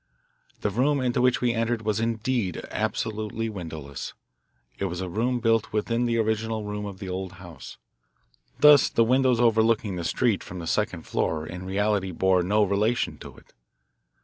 [0.61, 4.13] The room into which we entered was indeed absolutely windowless.
[4.79, 7.77] It was a room built within the original room of the old house.
[8.59, 13.19] Thus the windows overlooking the street from the second floor in reality bore no relation
[13.19, 13.53] to it.